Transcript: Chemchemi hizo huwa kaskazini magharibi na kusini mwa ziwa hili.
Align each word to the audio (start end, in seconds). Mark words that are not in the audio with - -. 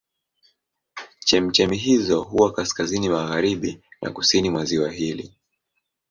Chemchemi 1.27 1.77
hizo 1.77 2.21
huwa 2.23 2.53
kaskazini 2.53 3.09
magharibi 3.09 3.79
na 4.01 4.11
kusini 4.11 4.49
mwa 4.49 4.65
ziwa 4.65 4.91
hili. 4.91 5.31